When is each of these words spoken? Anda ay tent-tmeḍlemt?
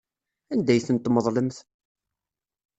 Anda 0.53 0.71
ay 0.73 0.81
tent-tmeḍlemt? 0.87 1.57